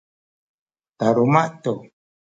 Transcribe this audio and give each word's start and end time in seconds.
taluma’ 0.97 1.41
tu 1.63 1.73